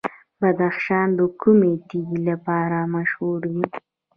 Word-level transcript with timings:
بدخشان 0.39 1.07
د 1.19 1.21
کومې 1.41 1.73
تیږې 1.87 2.19
لپاره 2.29 2.77
مشهور 2.95 3.39
دی؟ 3.53 3.65